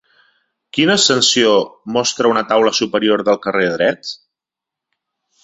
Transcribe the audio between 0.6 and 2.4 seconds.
Quina ascensió mostra